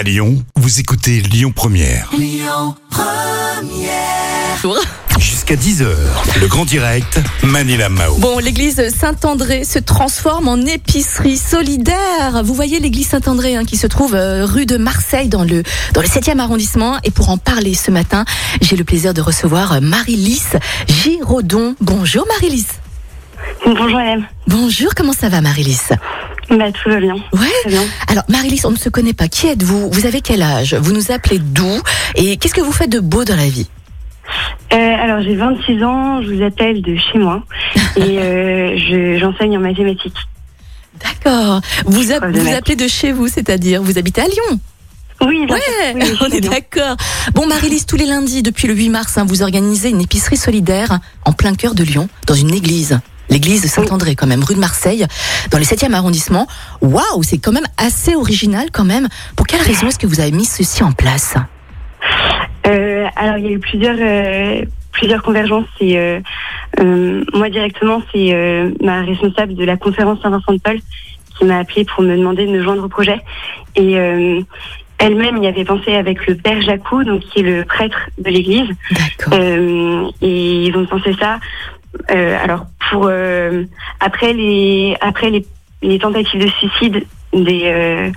À 0.00 0.02
Lyon, 0.02 0.42
vous 0.56 0.80
écoutez 0.80 1.20
Lyon 1.20 1.52
Première. 1.54 2.10
Jusqu'à 5.18 5.56
10h, 5.56 5.88
le 6.40 6.46
grand 6.46 6.64
direct, 6.64 7.20
Manila 7.42 7.90
Mao. 7.90 8.16
Bon, 8.16 8.38
l'église 8.38 8.88
Saint-André 8.88 9.62
se 9.64 9.78
transforme 9.78 10.48
en 10.48 10.56
épicerie 10.56 11.36
solidaire. 11.36 12.42
Vous 12.42 12.54
voyez 12.54 12.80
l'église 12.80 13.08
Saint-André 13.08 13.56
hein, 13.56 13.66
qui 13.66 13.76
se 13.76 13.86
trouve 13.86 14.14
euh, 14.14 14.46
rue 14.46 14.64
de 14.64 14.78
Marseille 14.78 15.28
dans 15.28 15.44
le, 15.44 15.62
dans 15.92 16.00
le 16.00 16.08
7e 16.08 16.38
arrondissement. 16.38 16.96
Et 17.04 17.10
pour 17.10 17.28
en 17.28 17.36
parler 17.36 17.74
ce 17.74 17.90
matin, 17.90 18.24
j'ai 18.62 18.76
le 18.76 18.84
plaisir 18.84 19.12
de 19.12 19.20
recevoir 19.20 19.74
euh, 19.74 19.80
Marie-Lys 19.82 20.56
Giraudon. 20.88 21.74
Bonjour 21.82 22.26
Marie-Lys. 22.26 22.68
Bonjour 23.66 24.00
Hélène. 24.00 24.26
Bonjour, 24.46 24.94
comment 24.94 25.12
ça 25.12 25.28
va 25.28 25.42
Marie-Lys 25.42 25.92
Bah, 26.50 26.72
tout 26.72 26.90
va 26.90 26.98
bien. 27.00 27.14
Ouais. 27.32 27.46
Très 27.62 27.70
bien. 27.70 27.82
Alors 28.08 28.24
Marie-Lys, 28.28 28.64
on 28.64 28.72
ne 28.72 28.76
se 28.76 28.88
connaît 28.88 29.12
pas. 29.12 29.28
Qui 29.28 29.46
êtes-vous? 29.46 29.88
Vous 29.90 30.06
avez 30.06 30.20
quel 30.20 30.42
âge? 30.42 30.74
Vous 30.74 30.92
nous 30.92 31.12
appelez 31.12 31.38
d'où? 31.38 31.80
Et 32.16 32.36
qu'est-ce 32.36 32.54
que 32.54 32.60
vous 32.60 32.72
faites 32.72 32.90
de 32.90 33.00
beau 33.00 33.24
dans 33.24 33.36
la 33.36 33.48
vie? 33.48 33.68
Euh, 34.72 34.76
alors, 34.76 35.22
j'ai 35.22 35.34
26 35.36 35.82
ans, 35.82 36.22
je 36.22 36.32
vous 36.34 36.42
appelle 36.42 36.82
de 36.82 36.96
chez 36.96 37.18
moi 37.18 37.42
et 37.96 38.18
euh, 38.18 38.76
je- 38.88 39.18
j'enseigne 39.18 39.56
en 39.56 39.60
mathématiques. 39.60 40.14
D'accord. 41.02 41.60
Vous, 41.86 42.02
vous 42.02 42.12
appelez 42.52 42.76
de 42.76 42.86
chez 42.88 43.12
vous, 43.12 43.26
c'est-à-dire 43.28 43.82
vous 43.82 43.98
habitez 43.98 44.20
à 44.20 44.26
Lyon? 44.26 44.60
Oui, 45.22 45.46
Ouais. 45.50 45.60
Oui, 45.94 46.00
oui, 46.02 46.16
on 46.20 46.26
est 46.30 46.40
d'accord. 46.40 46.96
Bon, 47.34 47.46
Marie-Lys, 47.46 47.86
tous 47.86 47.96
les 47.96 48.06
lundis, 48.06 48.42
depuis 48.42 48.68
le 48.68 48.74
8 48.74 48.88
mars, 48.88 49.18
hein, 49.18 49.24
vous 49.26 49.42
organisez 49.42 49.90
une 49.90 50.00
épicerie 50.00 50.36
solidaire 50.38 50.98
en 51.24 51.32
plein 51.32 51.54
cœur 51.54 51.74
de 51.74 51.82
Lyon, 51.84 52.08
dans 52.26 52.34
une 52.34 52.54
église. 52.54 53.00
L'église 53.30 53.62
de 53.62 53.68
Saint-André, 53.68 54.16
quand 54.16 54.26
même, 54.26 54.42
rue 54.42 54.54
de 54.54 54.60
Marseille, 54.60 55.06
dans 55.50 55.58
le 55.58 55.64
7e 55.64 55.92
arrondissement. 55.94 56.46
Waouh, 56.82 57.22
c'est 57.22 57.38
quand 57.38 57.52
même 57.52 57.66
assez 57.78 58.14
original, 58.14 58.68
quand 58.72 58.84
même. 58.84 59.08
Pour 59.36 59.46
quelle 59.46 59.62
raison 59.62 59.86
est-ce 59.86 59.98
que 59.98 60.06
vous 60.06 60.20
avez 60.20 60.32
mis 60.32 60.44
ceci 60.44 60.82
en 60.82 60.92
place? 60.92 61.36
Euh, 62.66 63.06
alors, 63.16 63.38
il 63.38 63.44
y 63.44 63.48
a 63.48 63.52
eu 63.52 63.58
plusieurs, 63.60 63.96
euh, 63.98 64.64
plusieurs 64.92 65.22
convergences. 65.22 65.66
Et, 65.80 65.98
euh, 65.98 66.20
euh, 66.80 67.24
moi, 67.32 67.48
directement, 67.50 68.02
c'est 68.12 68.32
euh, 68.34 68.70
ma 68.82 69.02
responsable 69.02 69.54
de 69.54 69.64
la 69.64 69.76
conférence 69.76 70.20
Saint-Vincent 70.22 70.52
de 70.52 70.58
Paul 70.58 70.78
qui 71.38 71.44
m'a 71.44 71.58
appelé 71.58 71.84
pour 71.84 72.02
me 72.02 72.16
demander 72.16 72.46
de 72.46 72.52
me 72.52 72.62
joindre 72.62 72.84
au 72.84 72.88
projet. 72.88 73.20
Et 73.76 73.98
euh, 73.98 74.40
elle-même 74.98 75.42
y 75.42 75.46
avait 75.46 75.64
pensé 75.64 75.94
avec 75.94 76.26
le 76.26 76.34
père 76.36 76.60
Jacou, 76.60 77.02
donc 77.04 77.20
qui 77.20 77.40
est 77.40 77.42
le 77.42 77.64
prêtre 77.64 78.10
de 78.18 78.28
l'église. 78.28 78.68
D'accord. 78.90 79.38
Euh, 79.38 80.10
et 80.20 80.66
ils 80.66 80.76
ont 80.76 80.86
pensé 80.86 81.14
ça. 81.18 81.38
Euh, 82.10 82.36
alors 82.42 82.66
pour 82.90 83.06
euh, 83.08 83.64
après 84.00 84.32
les 84.32 84.96
après 85.00 85.30
les, 85.30 85.46
les 85.82 85.98
tentatives 85.98 86.40
de 86.40 86.48
suicide 86.48 87.06
des 87.32 87.62
euh, 87.64 88.10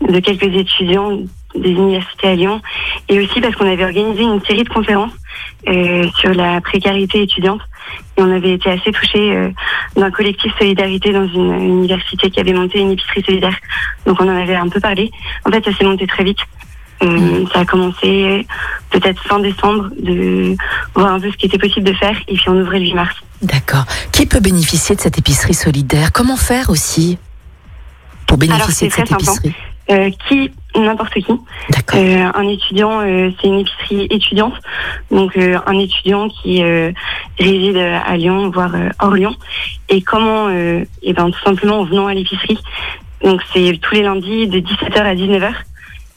de 0.00 0.20
quelques 0.20 0.54
étudiants 0.54 1.18
des 1.54 1.70
universités 1.70 2.28
à 2.28 2.34
Lyon 2.34 2.60
et 3.08 3.18
aussi 3.20 3.40
parce 3.40 3.54
qu'on 3.56 3.70
avait 3.70 3.84
organisé 3.84 4.22
une 4.22 4.40
série 4.44 4.62
de 4.62 4.68
conférences 4.68 5.12
euh, 5.68 6.08
sur 6.18 6.32
la 6.32 6.60
précarité 6.60 7.22
étudiante 7.22 7.60
et 8.16 8.22
on 8.22 8.30
avait 8.30 8.52
été 8.52 8.70
assez 8.70 8.92
touchés 8.92 9.36
euh, 9.36 9.50
d'un 9.96 10.10
collectif 10.10 10.52
solidarité 10.58 11.12
dans 11.12 11.26
une, 11.26 11.52
une 11.54 11.78
université 11.78 12.30
qui 12.30 12.40
avait 12.40 12.52
monté 12.52 12.78
une 12.78 12.92
épicerie 12.92 13.22
solidaire. 13.22 13.56
Donc 14.06 14.20
on 14.20 14.28
en 14.28 14.36
avait 14.36 14.54
un 14.54 14.68
peu 14.68 14.80
parlé. 14.80 15.10
En 15.44 15.50
fait 15.50 15.64
ça 15.64 15.72
s'est 15.76 15.84
monté 15.84 16.06
très 16.06 16.24
vite 16.24 16.38
euh, 17.02 17.46
ça 17.52 17.60
a 17.60 17.64
commencé 17.64 18.46
peut-être 18.90 19.22
fin 19.22 19.40
décembre 19.40 19.88
de 19.98 20.56
voir 20.94 21.14
un 21.14 21.20
peu 21.20 21.30
ce 21.30 21.36
qui 21.36 21.46
était 21.46 21.58
possible 21.58 21.86
de 21.86 21.94
faire 21.94 22.16
et 22.28 22.34
puis 22.34 22.44
on 22.48 22.60
ouvrait 22.60 22.78
le 22.78 22.86
8 22.86 22.94
mars. 22.94 23.14
D'accord. 23.42 23.84
Qui 24.12 24.26
peut 24.26 24.40
bénéficier 24.40 24.96
de 24.96 25.00
cette 25.00 25.18
épicerie 25.18 25.54
solidaire? 25.54 26.12
Comment 26.12 26.36
faire 26.36 26.68
aussi 26.70 27.18
pour 28.26 28.36
bénéficier 28.36 28.88
de 28.88 28.92
c'est 28.92 29.00
cette 29.00 29.12
épicerie? 29.12 29.54
Euh, 29.90 30.10
qui, 30.28 30.52
n'importe 30.76 31.14
qui. 31.14 31.32
D'accord. 31.70 31.98
Euh, 31.98 32.30
un 32.34 32.48
étudiant, 32.48 33.00
euh, 33.00 33.30
c'est 33.40 33.48
une 33.48 33.60
épicerie 33.60 34.06
étudiante, 34.10 34.54
donc 35.10 35.36
euh, 35.36 35.58
un 35.66 35.76
étudiant 35.78 36.28
qui 36.28 36.62
euh, 36.62 36.92
réside 37.40 37.76
à 37.76 38.16
Lyon, 38.16 38.50
voire 38.50 38.72
euh, 38.76 38.90
hors 39.00 39.14
Lyon. 39.14 39.34
Et 39.88 40.00
comment 40.00 40.46
euh, 40.48 40.84
Eh 41.02 41.12
ben 41.12 41.30
tout 41.30 41.40
simplement 41.44 41.80
en 41.80 41.84
venant 41.84 42.06
à 42.06 42.14
l'épicerie. 42.14 42.58
Donc 43.24 43.40
c'est 43.52 43.80
tous 43.82 43.94
les 43.96 44.02
lundis 44.02 44.46
de 44.46 44.60
17h 44.60 45.00
à 45.00 45.14
19h. 45.14 45.52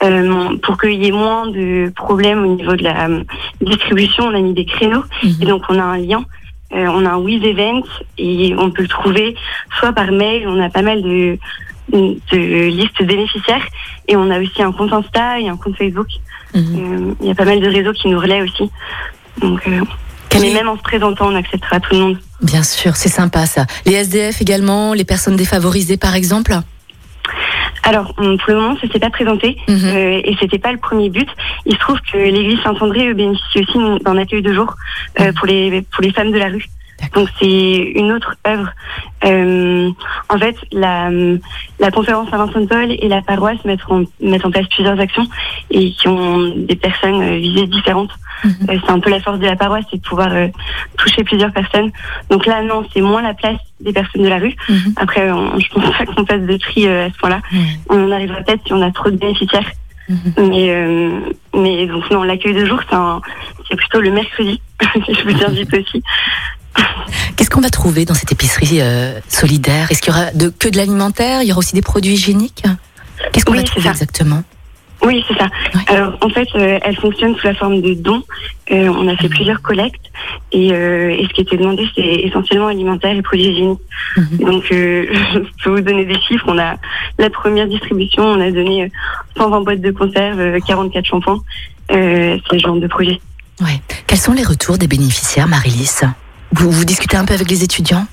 Euh, 0.03 0.57
pour 0.61 0.77
qu'il 0.79 1.01
y 1.01 1.07
ait 1.07 1.11
moins 1.11 1.47
de 1.47 1.91
problèmes 1.95 2.43
au 2.45 2.55
niveau 2.55 2.75
de 2.75 2.83
la 2.83 3.07
euh, 3.07 3.23
distribution, 3.61 4.25
on 4.25 4.35
a 4.35 4.39
mis 4.41 4.53
des 4.53 4.65
créneaux 4.65 5.03
Et 5.23 5.27
Mhm. 5.27 5.45
donc, 5.47 5.63
on 5.69 5.79
a 5.79 5.83
un 5.83 5.97
lien. 5.97 6.23
Euh, 6.73 6.87
on 6.87 7.05
a 7.05 7.11
un 7.11 7.17
Wiz 7.17 7.43
Event 7.43 7.83
et 8.17 8.53
on 8.57 8.69
peut 8.71 8.81
le 8.81 8.87
trouver 8.87 9.35
soit 9.79 9.93
par 9.93 10.11
mail. 10.11 10.47
On 10.47 10.59
a 10.61 10.69
pas 10.69 10.81
mal 10.81 11.01
de, 11.01 11.37
de 11.91 12.37
listes 12.67 13.01
bénéficiaires 13.03 13.65
et 14.07 14.15
on 14.15 14.29
a 14.29 14.39
aussi 14.39 14.61
un 14.61 14.71
compte 14.71 14.91
Insta 14.91 15.39
et 15.39 15.47
un 15.47 15.55
compte 15.57 15.77
Facebook. 15.77 16.07
Mhm. 16.53 16.63
Euh, 16.63 17.13
Il 17.21 17.27
y 17.27 17.31
a 17.31 17.35
pas 17.35 17.45
mal 17.45 17.59
de 17.61 17.67
réseaux 17.67 17.93
qui 17.93 18.07
nous 18.09 18.19
relaient 18.19 18.41
aussi. 18.41 18.69
Donc, 19.41 19.67
mais 20.41 20.51
même 20.51 20.67
en 20.67 20.75
se 20.77 20.81
présentant, 20.81 21.27
on 21.27 21.35
acceptera 21.35 21.79
tout 21.79 21.93
le 21.93 21.99
monde. 21.99 22.17
Bien 22.41 22.63
sûr, 22.63 22.95
c'est 22.95 23.07
sympa 23.09 23.45
ça. 23.45 23.65
Les 23.85 23.93
SDF 23.93 24.41
également, 24.41 24.93
les 24.93 25.05
personnes 25.05 25.35
défavorisées 25.35 25.97
par 25.97 26.15
exemple 26.15 26.53
Alors, 27.83 28.13
on- 28.17 28.37
pour 28.37 28.49
le 28.49 28.55
moment, 28.55 28.77
ça 28.81 28.87
s'est 28.91 28.99
pas 28.99 29.09
présenté 29.09 29.57
Mhm. 29.67 29.77
euh, 29.85 30.21
et 30.23 30.35
c'était 30.39 30.57
pas 30.57 30.71
le 30.71 30.77
premier 30.77 31.09
but. 31.09 31.27
Il 31.65 31.73
se 31.73 31.79
trouve 31.79 31.99
que 32.11 32.17
l'église 32.17 32.59
Saint-André 32.63 33.09
eux, 33.09 33.13
bénéficie 33.13 33.59
aussi 33.59 33.77
d'un 34.03 34.17
accueil 34.17 34.41
de 34.41 34.53
jour 34.53 34.73
euh, 35.19 35.31
pour 35.33 35.47
les 35.47 35.81
pour 35.91 36.01
les 36.03 36.11
femmes 36.13 36.31
de 36.31 36.37
la 36.39 36.47
rue. 36.47 36.65
Donc 37.13 37.29
c'est 37.39 37.77
une 37.95 38.11
autre 38.11 38.35
œuvre. 38.47 38.69
Euh, 39.25 39.89
en 40.29 40.37
fait, 40.37 40.55
la, 40.71 41.09
la 41.79 41.91
conférence 41.91 42.29
Saint-Vincent 42.29 42.61
de 42.61 42.65
Paul 42.65 42.91
et 42.91 43.07
la 43.07 43.21
paroisse 43.21 43.63
mettent 43.65 43.79
en, 43.89 44.03
mettent 44.21 44.45
en 44.45 44.51
place 44.51 44.67
plusieurs 44.67 44.99
actions 44.99 45.27
et 45.71 45.91
qui 45.91 46.07
ont 46.07 46.53
des 46.55 46.75
personnes 46.75 47.21
euh, 47.21 47.37
visées 47.37 47.67
différentes. 47.67 48.11
Mhm. 48.43 48.51
Euh, 48.69 48.77
c'est 48.83 48.91
un 48.91 48.99
peu 48.99 49.09
la 49.09 49.19
force 49.19 49.39
de 49.39 49.45
la 49.45 49.55
paroisse, 49.55 49.85
c'est 49.89 49.97
de 49.97 50.01
pouvoir 50.01 50.29
euh, 50.31 50.47
toucher 50.97 51.23
plusieurs 51.23 51.51
personnes. 51.51 51.91
Donc 52.29 52.45
là, 52.45 52.61
non, 52.61 52.85
c'est 52.93 53.01
moins 53.01 53.21
la 53.21 53.33
place 53.33 53.59
des 53.79 53.93
personnes 53.93 54.23
de 54.23 54.27
la 54.27 54.39
rue. 54.39 54.55
Mhm. 54.69 54.93
Après, 54.97 55.31
on, 55.31 55.59
je 55.59 55.67
pense 55.69 55.97
pas 55.97 56.05
qu'on 56.05 56.25
fasse 56.25 56.41
de 56.41 56.57
tri 56.57 56.87
euh, 56.87 57.07
à 57.07 57.09
ce 57.09 57.17
point-là. 57.17 57.41
On 57.89 58.07
en 58.07 58.11
arrivera 58.11 58.41
peut-être 58.41 58.61
si 58.65 58.73
on 58.73 58.81
a 58.81 58.91
trop 58.91 59.09
de 59.09 59.17
bénéficiaires. 59.17 59.69
Mhm. 60.09 60.49
Mais, 60.49 60.69
euh, 60.69 61.19
mais 61.55 61.87
donc 61.87 62.09
non, 62.11 62.23
l'accueil 62.23 62.53
de 62.53 62.65
jour, 62.65 62.79
c'est 63.69 63.75
plutôt 63.75 64.01
le 64.01 64.11
mercredi, 64.11 64.61
si 65.05 65.13
je 65.13 65.23
vous 65.23 65.43
invite 65.43 65.73
aussi. 65.73 66.03
Qu'est-ce 67.35 67.49
qu'on 67.49 67.61
va 67.61 67.69
trouver 67.69 68.05
dans 68.05 68.13
cette 68.13 68.31
épicerie 68.31 68.81
euh, 68.81 69.19
solidaire? 69.27 69.91
Est-ce 69.91 70.01
qu'il 70.01 70.13
y 70.13 70.15
aura 70.17 70.31
de, 70.31 70.49
que 70.49 70.69
de 70.69 70.77
l'alimentaire? 70.77 71.41
Il 71.41 71.47
y 71.47 71.51
aura 71.51 71.59
aussi 71.59 71.73
des 71.75 71.81
produits 71.81 72.13
hygiéniques? 72.13 72.63
Qu'est-ce 73.31 73.45
qu'on 73.45 73.51
Oui, 73.53 73.59
va 73.59 73.63
trouver 73.63 73.83
ça. 73.85 73.91
exactement? 73.91 74.43
Oui, 75.05 75.23
c'est 75.27 75.37
ça. 75.37 75.47
Alors, 75.87 76.17
en 76.21 76.29
fait, 76.29 76.47
euh, 76.55 76.79
elle 76.81 76.95
fonctionne 76.95 77.35
sous 77.35 77.45
la 77.45 77.53
forme 77.55 77.81
de 77.81 77.93
dons. 77.93 78.23
Euh, 78.71 78.87
on 78.87 79.07
a 79.09 79.17
fait 79.17 79.27
Mhm. 79.27 79.33
plusieurs 79.35 79.61
collectes 79.61 80.05
et, 80.53 80.67
et 80.69 81.27
ce 81.27 81.33
qui 81.33 81.41
était 81.41 81.57
demandé, 81.57 81.85
c'est 81.93 82.01
essentiellement 82.01 82.67
alimentaire 82.67 83.13
et 83.15 83.21
produits 83.21 83.47
hygiéniques. 83.47 83.79
Mhm. 84.15 84.37
Donc, 84.39 84.63
je 84.71 85.63
peux 85.63 85.69
vous 85.71 85.81
donner 85.81 86.05
des 86.05 86.19
chiffres. 86.21 86.45
On 86.47 86.57
a 86.57 86.75
la 87.19 87.29
première 87.29 87.67
distribution, 87.67 88.23
on 88.23 88.39
a 88.39 88.49
donné 88.51 88.83
euh, 88.83 88.87
120 89.37 89.61
boîtes 89.61 89.81
de 89.81 89.91
conserve, 89.91 90.39
euh, 90.39 90.59
44 90.65 91.05
shampoings. 91.05 91.41
C'est 91.89 92.39
le 92.53 92.59
genre 92.59 92.77
de 92.77 92.87
projet. 92.87 93.19
Ouais. 93.61 93.81
Quels 94.07 94.17
sont 94.19 94.31
les 94.33 94.43
retours 94.43 94.77
des 94.77 94.87
bénéficiaires, 94.87 95.47
Marie-Lys 95.47 96.03
vous, 96.53 96.71
vous 96.71 96.85
discutez 96.85 97.17
un 97.17 97.25
peu 97.25 97.33
avec 97.33 97.49
les 97.49 97.63
étudiants 97.63 98.05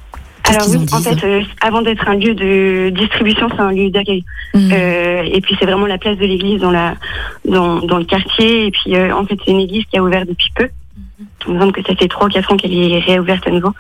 Alors 0.49 0.69
oui, 0.71 0.87
en 0.93 1.01
fait, 1.01 1.25
euh, 1.25 1.43
avant 1.61 1.83
d'être 1.83 2.09
un 2.09 2.15
lieu 2.15 2.35
de 2.35 2.91
distribution, 2.91 3.49
c'est 3.55 3.61
un 3.61 3.71
lieu 3.73 3.91
d'accueil. 3.91 4.25
Mhm. 4.55 4.71
Euh, 4.73 5.23
et 5.33 5.41
puis 5.41 5.57
c'est 5.59 5.67
vraiment 5.67 5.87
la 5.87 5.99
place 5.99 6.17
de 6.19 6.25
l'église 6.27 6.61
dans 6.61 6.71
la 6.71 6.95
dans, 7.45 7.79
dans 7.81 7.99
le 7.99 8.05
quartier. 8.05 8.67
Et 8.67 8.71
puis 8.71 8.95
euh, 8.97 9.15
en 9.15 9.25
fait 9.27 9.39
c'est 9.45 9.51
une 9.53 9.61
église 9.61 9.85
qui 9.91 9.99
a 9.99 10.03
ouvert 10.03 10.27
depuis 10.27 10.51
peu. 10.55 10.69
Il 11.47 11.55
me 11.55 11.61
semble 11.61 11.73
que 11.73 11.83
ça 11.83 11.95
fait 11.95 12.09
3 12.09 12.27
ou 12.27 12.31
4 12.31 12.53
ans 12.53 12.57
qu'elle 12.57 12.73
est 12.75 12.99
réouverte 13.01 13.47
à 13.47 13.51
nouveau. 13.51 13.73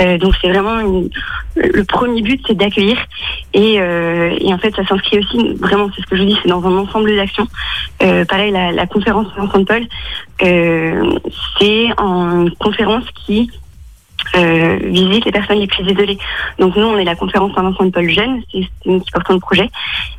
Euh, 0.00 0.18
donc 0.18 0.34
c'est 0.40 0.48
vraiment 0.50 0.78
une- 0.80 1.08
le 1.56 1.84
premier 1.84 2.20
but 2.22 2.40
c'est 2.46 2.54
d'accueillir 2.56 2.98
et, 3.54 3.76
euh, 3.80 4.36
et 4.40 4.52
en 4.52 4.58
fait 4.58 4.74
ça 4.76 4.84
s'inscrit 4.86 5.18
aussi 5.18 5.54
vraiment 5.54 5.88
c'est 5.94 6.02
ce 6.02 6.06
que 6.06 6.16
je 6.16 6.22
dis 6.24 6.36
c'est 6.42 6.48
dans 6.50 6.62
un 6.66 6.76
ensemble 6.76 7.14
d'actions. 7.16 7.48
Euh, 8.02 8.24
pareil 8.26 8.52
la, 8.52 8.72
la 8.72 8.86
conférence 8.86 9.26
Vincent 9.36 9.58
de 9.58 9.64
Paul 9.64 9.82
euh, 10.42 11.10
c'est 11.58 11.86
une 11.98 12.50
conférence 12.58 13.04
qui 13.24 13.50
euh, 14.36 14.78
visite 14.82 15.24
les 15.24 15.32
personnes 15.32 15.58
les 15.58 15.66
plus 15.66 15.84
isolées. 15.84 16.18
Donc 16.58 16.76
nous, 16.76 16.84
on 16.84 16.98
est 16.98 17.04
la 17.04 17.14
conférence 17.14 17.52
Saint-Vincent 17.54 17.84
de 17.84 17.90
Paul 17.90 18.08
Jeune, 18.08 18.42
c'est 18.52 18.60
nous 18.84 19.00
qui 19.00 19.10
portons 19.10 19.34
le 19.34 19.40
projet. 19.40 19.70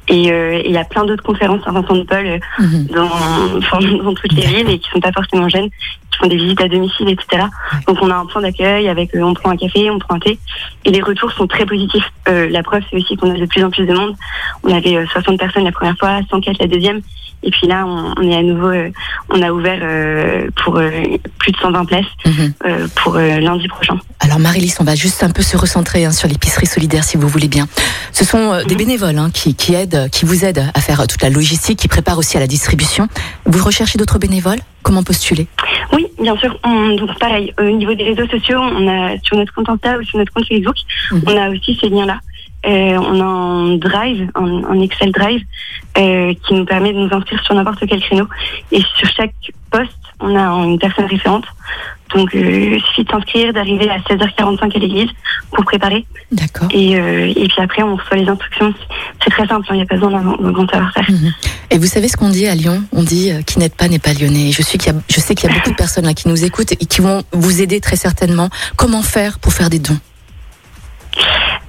Et 0.07 0.31
euh, 0.31 0.61
il 0.65 0.71
y 0.71 0.77
a 0.77 0.85
plein 0.85 1.05
d'autres 1.05 1.23
conférences 1.23 1.63
Saint-Vincent 1.63 1.95
de 1.95 2.03
Paul 2.03 2.25
euh, 2.25 2.39
Mhm. 2.59 2.87
dans, 2.87 3.57
enfin, 3.57 3.79
dans 4.03 4.13
toutes 4.13 4.33
les 4.33 4.45
villes 4.45 4.69
et 4.69 4.79
qui 4.79 4.89
sont 4.89 4.99
pas 4.99 5.11
forcément 5.11 5.49
jeunes, 5.49 5.69
qui 5.69 5.77
qui 6.11 6.17
font 6.19 6.27
des 6.27 6.37
visites 6.37 6.61
à 6.61 6.67
domicile, 6.67 7.09
etc. 7.09 7.43
Donc 7.87 7.97
on 8.01 8.09
a 8.09 8.15
un 8.15 8.25
point 8.25 8.41
d'accueil 8.41 8.87
avec, 8.87 9.11
on 9.13 9.33
prend 9.33 9.51
un 9.51 9.57
café, 9.57 9.91
on 9.91 9.99
prend 9.99 10.15
un 10.15 10.19
thé, 10.19 10.39
et 10.85 10.89
les 10.89 11.01
retours 11.01 11.31
sont 11.33 11.45
très 11.47 11.65
positifs. 11.65 12.09
la 12.25 12.63
preuve, 12.63 12.81
c'est 12.89 12.97
aussi 12.97 13.15
qu'on 13.17 13.29
a 13.29 13.37
de 13.37 13.45
plus 13.45 13.63
en 13.63 13.69
plus 13.69 13.85
de 13.85 13.93
monde. 13.93 14.15
On 14.63 14.73
avait 14.73 15.05
60 15.05 15.37
personnes 15.37 15.65
la 15.65 15.71
première 15.71 15.97
fois, 15.97 16.21
104 16.29 16.59
la 16.59 16.67
deuxième. 16.67 17.01
Et 17.43 17.51
puis 17.51 17.67
là, 17.67 17.85
on, 17.85 18.21
est 18.23 18.35
à 18.35 18.41
nouveau, 18.41 18.71
on 19.29 19.41
a 19.41 19.51
ouvert 19.51 19.79
pour 20.63 20.73
plus 21.39 21.51
de 21.51 21.57
120 21.57 21.85
places 21.85 22.05
mhm. 22.25 22.53
pour 22.95 23.15
lundi 23.15 23.67
prochain. 23.67 23.97
Alors 24.19 24.39
Marie-Lise, 24.39 24.77
on 24.79 24.83
va 24.83 24.95
juste 24.95 25.23
un 25.23 25.29
peu 25.29 25.43
se 25.43 25.55
recentrer 25.55 26.05
hein, 26.05 26.11
sur 26.11 26.27
l'épicerie 26.27 26.65
solidaire, 26.65 27.03
si 27.03 27.15
vous 27.15 27.27
voulez 27.27 27.47
bien. 27.47 27.67
Ce 28.11 28.25
sont 28.25 28.57
des 28.67 28.73
mhm. 28.73 28.77
bénévoles 28.77 29.17
hein, 29.17 29.29
qui, 29.33 29.55
qui 29.55 29.75
aident, 29.75 30.09
qui 30.11 30.25
vous 30.25 30.45
aident 30.45 30.65
à 30.73 30.81
faire 30.81 31.05
toute 31.07 31.21
la 31.21 31.29
logistique, 31.29 31.79
qui 31.79 31.87
préparent 31.87 32.17
aussi 32.17 32.37
à 32.37 32.39
la 32.39 32.47
distribution. 32.47 33.07
Vous 33.45 33.63
recherchez 33.63 33.97
d'autres 33.97 34.19
bénévoles? 34.19 34.59
Comment 34.83 35.03
postuler? 35.03 35.47
Oui, 35.93 36.07
bien 36.19 36.35
sûr. 36.37 36.57
donc 36.63 37.19
pareil, 37.19 37.53
au 37.59 37.63
niveau 37.63 37.93
des 37.93 38.03
réseaux 38.03 38.27
sociaux, 38.27 38.59
on 38.59 38.87
a 38.87 39.17
sur 39.21 39.37
notre 39.37 39.53
compte 39.53 39.69
Insta 39.69 39.97
ou 39.97 40.03
sur 40.03 40.17
notre 40.17 40.33
compte 40.33 40.47
Facebook, 40.47 40.75
mhm. 41.11 41.21
on 41.27 41.37
a 41.37 41.49
aussi 41.49 41.77
ces 41.79 41.89
liens-là. 41.89 42.19
Euh, 42.65 42.97
on 42.97 43.21
a 43.21 43.23
un 43.23 43.77
drive, 43.77 44.29
un, 44.35 44.81
Excel 44.81 45.11
drive, 45.11 45.41
euh, 45.97 46.33
qui 46.45 46.53
nous 46.53 46.65
permet 46.65 46.91
de 46.91 46.97
nous 46.97 47.13
inscrire 47.13 47.41
sur 47.43 47.55
n'importe 47.55 47.85
quel 47.87 48.01
créneau. 48.01 48.27
Et 48.71 48.81
sur 48.97 49.07
chaque 49.15 49.33
poste, 49.71 49.91
on 50.19 50.35
a 50.35 50.49
une 50.65 50.79
personne 50.79 51.05
référente. 51.05 51.45
Donc, 52.15 52.33
euh, 52.35 52.75
il 52.75 52.81
suffit 52.83 53.03
de 53.03 53.11
s'inscrire, 53.11 53.53
d'arriver 53.53 53.89
à 53.89 53.99
16h45 53.99 54.75
à 54.75 54.79
l'église 54.79 55.09
pour 55.51 55.65
préparer. 55.65 56.05
D'accord. 56.31 56.67
Et, 56.71 56.91
et 56.93 57.47
puis 57.47 57.61
après, 57.61 57.83
on 57.83 57.95
reçoit 57.95 58.17
les 58.17 58.27
instructions. 58.27 58.73
C'est 59.23 59.29
très 59.29 59.45
simple, 59.45 59.65
hein, 59.69 59.73
il 59.73 59.77
n'y 59.77 59.81
a 59.83 59.85
pas 59.85 59.95
besoin 59.95 60.11
d'un 60.11 60.51
grand 60.51 60.69
savoir-faire. 60.69 61.09
Mhm. 61.09 61.33
Et 61.69 61.77
vous 61.77 61.85
savez 61.85 62.07
ce 62.07 62.17
qu'on 62.17 62.29
dit 62.29 62.47
à 62.47 62.55
Lyon? 62.55 62.83
On 62.93 63.03
dit 63.03 63.31
qui 63.45 63.59
n'aide 63.59 63.73
pas 63.73 63.87
n'est 63.87 63.99
pas 63.99 64.13
lyonnais. 64.13 64.51
Je, 64.51 64.61
suis 64.61 64.79
je 65.09 65.19
sais 65.19 65.35
qu'il 65.35 65.49
y 65.49 65.53
a 65.53 65.55
beaucoup 65.55 65.71
de 65.71 65.75
personnes 65.75 66.05
là 66.05 66.13
qui 66.13 66.29
nous 66.29 66.45
écoutent 66.45 66.71
et 66.71 66.85
qui 66.85 67.01
vont 67.01 67.23
vous 67.33 67.61
aider 67.61 67.81
très 67.81 67.97
certainement. 67.97 68.49
Comment 68.77 69.01
faire 69.03 69.37
pour 69.39 69.53
faire 69.53 69.69
des 69.69 69.79
dons? 69.79 69.99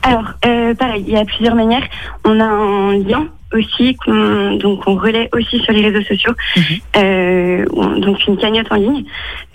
Alors, 0.08 0.32
euh, 0.46 0.75
pareil, 0.75 1.05
il 1.06 1.12
y 1.12 1.19
a 1.19 1.25
plusieurs 1.26 1.55
manières. 1.55 1.87
On 2.25 2.40
a 2.40 2.44
un 2.44 2.96
lien 2.96 3.26
aussi 3.52 3.94
qu'on 3.94 4.56
donc 4.56 4.87
on 4.87 4.96
relaie 4.96 5.31
aussi 5.32 5.58
sur 5.60 5.72
les 5.72 5.88
réseaux 5.88 6.02
sociaux 6.02 6.34
mhm. 6.55 6.62
euh, 6.99 7.64
donc 7.99 8.26
une 8.26 8.37
cagnotte 8.37 8.70
en 8.70 8.75
ligne 8.75 9.05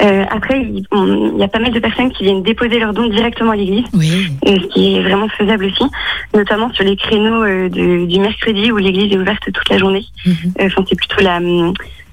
euh, 0.02 0.26
après 0.32 0.62
il, 0.62 0.84
y 1.38 1.44
a 1.44 1.48
pas 1.48 1.60
mal 1.60 1.72
de 1.72 1.80
personnes 1.80 2.12
qui 2.12 2.24
viennent 2.24 2.42
déposer 2.42 2.80
leurs 2.80 2.94
dons 2.94 3.06
directement 3.06 3.52
à 3.52 3.56
l'église 3.56 3.86
ce 3.94 4.68
qui 4.74 4.96
est 4.96 5.02
vraiment 5.04 5.28
faisable 5.30 5.66
aussi 5.66 5.84
notamment 6.34 6.74
sur 6.74 6.84
les 6.84 6.96
créneaux 6.96 7.70
du 7.70 8.20
mercredi 8.20 8.72
où 8.72 8.78
l'église 8.78 9.14
est 9.14 9.20
ouverte 9.20 9.44
toute 9.54 9.70
la 9.70 9.78
journée 9.78 10.06
mhm. 10.26 10.54
enfin 10.62 10.84
c'est 10.90 10.98
plutôt 10.98 11.22
la 11.22 11.40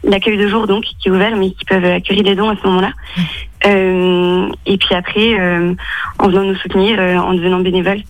l'accueil 0.05 0.37
de 0.37 0.49
jour 0.49 0.67
donc 0.67 0.85
qui 0.85 1.09
est 1.09 1.11
ouvert 1.11 1.35
mais 1.35 1.53
qui 1.53 1.65
peuvent 1.65 1.83
accueillir 1.87 2.25
des 2.25 2.35
dons 2.35 2.51
à 2.51 2.57
ce 2.63 2.67
moment-là 2.69 2.93
et 3.65 4.77
puis 4.77 4.95
après 4.95 5.35
en 6.19 6.29
venant 6.29 6.45
nous 6.45 6.57
soutenir 6.57 6.99
en 6.99 7.33
devenant 7.33 7.61
bénévole 7.61 8.03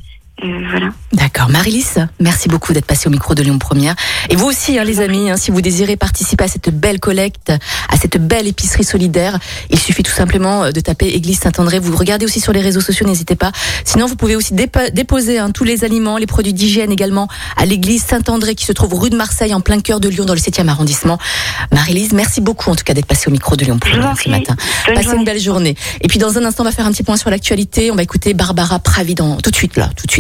voilà. 0.71 0.91
D'accord. 1.13 1.49
Marilys, 1.49 1.95
merci 2.19 2.49
beaucoup 2.49 2.73
d'être 2.73 2.87
passé 2.87 3.09
au 3.09 3.11
micro 3.11 3.35
de 3.35 3.43
Lyon 3.43 3.59
Première. 3.59 3.95
Et 4.29 4.37
vous 4.37 4.47
aussi, 4.47 4.79
hein, 4.79 4.85
les 4.85 5.01
amis, 5.01 5.31
hein, 5.31 5.37
si 5.37 5.51
vous 5.51 5.61
désirez 5.61 5.97
participer 5.97 6.45
à 6.45 6.49
cette 6.49 6.71
belle 6.71 7.01
collecte, 7.01 7.53
à 7.89 7.97
cette 7.97 8.17
belle 8.17 8.47
épicerie 8.47 8.85
solidaire, 8.85 9.39
il 9.71 9.79
suffit 9.79 10.03
tout 10.03 10.13
simplement 10.13 10.65
euh, 10.65 10.71
de 10.71 10.81
taper 10.81 11.09
Église 11.09 11.41
Saint-André. 11.41 11.79
Vous 11.79 11.97
regardez 11.97 12.25
aussi 12.25 12.41
sur 12.41 12.53
les 12.53 12.61
réseaux 12.61 12.81
sociaux, 12.81 13.07
n'hésitez 13.07 13.37
pas. 13.37 13.53
Sinon, 13.85 14.07
vous 14.07 14.17
pouvez 14.17 14.37
aussi 14.37 14.55
déposer 14.55 15.39
hein, 15.39 15.51
tous 15.51 15.65
les 15.65 15.85
aliments, 15.85 16.17
les 16.17 16.27
produits 16.27 16.55
d'hygiène 16.55 16.93
également 16.93 17.29
à 17.57 17.67
l'église 17.67 18.03
Saint-André 18.05 18.55
qui 18.55 18.65
se 18.65 18.73
trouve 18.73 18.95
rue 18.95 19.11
de 19.11 19.17
Marseille, 19.17 19.53
en 19.53 19.61
plein 19.61 19.81
cœur 19.81 20.01
de 20.01 20.09
Lyon, 20.09 20.25
dans 20.25 20.35
le 20.35 20.41
7e 20.41 20.69
arrondissement. 20.69 21.19
Marie-Lise, 21.73 22.13
merci 22.13 22.41
beaucoup 22.41 22.71
en 22.71 22.77
tout 22.77 22.85
cas 22.85 22.95
d'être 22.95 23.07
passé 23.07 23.29
au 23.29 23.33
micro 23.33 23.57
de 23.57 23.65
Lyon 23.65 23.79
Première 23.79 24.15
ce 24.19 24.29
matin. 24.31 24.57
Passez 24.95 25.15
une 25.15 25.25
belle 25.25 25.41
journée. 25.41 25.77
Et 26.01 26.09
puis 26.09 26.19
dans 26.19 26.39
un 26.39 26.45
instant, 26.45 26.63
on 26.63 26.67
va 26.67 26.73
faire 26.73 26.87
un 26.87 26.93
petit 26.93 27.03
point 27.03 27.17
sur 27.17 27.31
l'actualité. 27.31 27.91
On 27.91 27.97
va 27.97 28.03
écouter 28.03 28.33
Barbara 28.35 28.79
Pravident 28.79 29.37
tout 29.43 29.51
de 29.51 29.57
suite 29.57 29.77
là, 29.77 29.91
tout 29.97 30.07
de 30.07 30.11